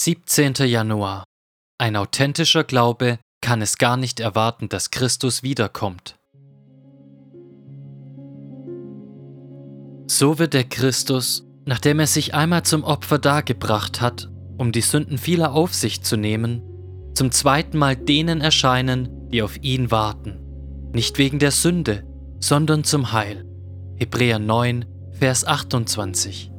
[0.00, 0.54] 17.
[0.68, 1.24] Januar.
[1.76, 6.14] Ein authentischer Glaube kann es gar nicht erwarten, dass Christus wiederkommt.
[10.06, 15.18] So wird der Christus, nachdem er sich einmal zum Opfer dargebracht hat, um die Sünden
[15.18, 16.62] vieler auf sich zu nehmen,
[17.14, 20.38] zum zweiten Mal denen erscheinen, die auf ihn warten,
[20.92, 22.04] nicht wegen der Sünde,
[22.38, 23.44] sondern zum Heil.
[23.96, 24.84] Hebräer 9,
[25.18, 26.52] Vers 28.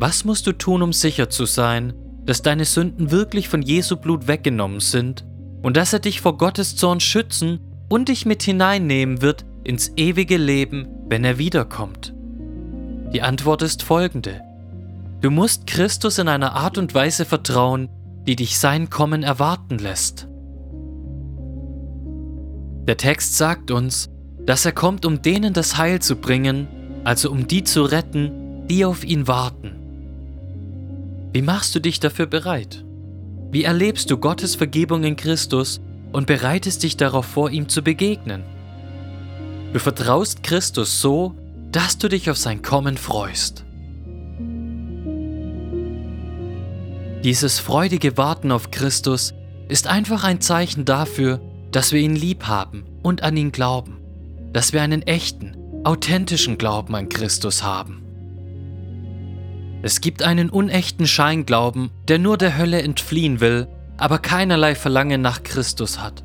[0.00, 1.92] Was musst du tun, um sicher zu sein,
[2.24, 5.26] dass deine Sünden wirklich von Jesu Blut weggenommen sind
[5.60, 7.60] und dass er dich vor Gottes Zorn schützen
[7.90, 12.14] und dich mit hineinnehmen wird ins ewige Leben, wenn er wiederkommt?
[13.12, 14.40] Die Antwort ist folgende.
[15.20, 17.90] Du musst Christus in einer Art und Weise vertrauen,
[18.26, 20.28] die dich sein Kommen erwarten lässt.
[22.88, 24.08] Der Text sagt uns,
[24.46, 26.68] dass er kommt, um denen das Heil zu bringen,
[27.04, 29.79] also um die zu retten, die auf ihn warten.
[31.32, 32.84] Wie machst du dich dafür bereit?
[33.52, 35.80] Wie erlebst du Gottes Vergebung in Christus
[36.12, 38.42] und bereitest dich darauf vor, ihm zu begegnen?
[39.72, 41.36] Du vertraust Christus so,
[41.70, 43.64] dass du dich auf sein Kommen freust.
[47.22, 49.32] Dieses freudige Warten auf Christus
[49.68, 53.98] ist einfach ein Zeichen dafür, dass wir ihn lieb haben und an ihn glauben,
[54.52, 58.09] dass wir einen echten, authentischen Glauben an Christus haben.
[59.82, 65.42] Es gibt einen unechten Scheinglauben, der nur der Hölle entfliehen will, aber keinerlei Verlangen nach
[65.42, 66.22] Christus hat.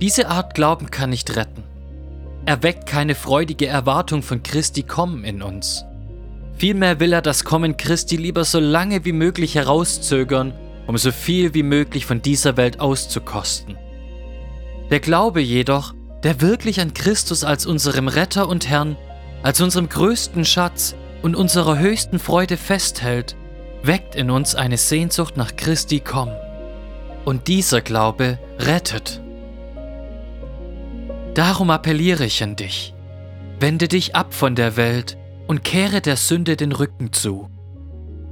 [0.00, 1.62] Diese Art Glauben kann nicht retten.
[2.46, 5.84] Er weckt keine freudige Erwartung von Christi Kommen in uns.
[6.56, 10.52] Vielmehr will er das Kommen Christi lieber so lange wie möglich herauszögern,
[10.86, 13.76] um so viel wie möglich von dieser Welt auszukosten.
[14.90, 18.96] Der Glaube jedoch, der wirklich an Christus als unserem Retter und Herrn,
[19.42, 23.36] als unserem größten Schatz, und unserer höchsten Freude festhält,
[23.82, 26.30] weckt in uns eine Sehnsucht nach Christi Komm.
[27.24, 29.20] Und dieser Glaube rettet.
[31.34, 32.94] Darum appelliere ich an dich.
[33.60, 35.16] Wende dich ab von der Welt
[35.46, 37.48] und kehre der Sünde den Rücken zu.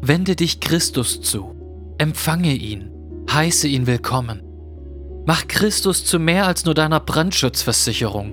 [0.01, 1.55] Wende dich Christus zu.
[1.99, 2.91] Empfange ihn.
[3.31, 4.43] Heiße ihn willkommen.
[5.27, 8.33] Mach Christus zu mehr als nur deiner Brandschutzversicherung.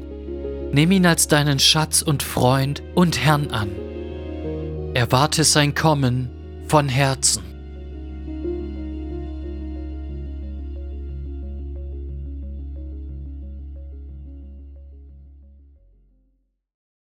[0.72, 3.72] Nimm ihn als deinen Schatz und Freund und Herrn an.
[4.96, 6.30] Erwarte sein Kommen
[6.70, 7.55] von Herzen.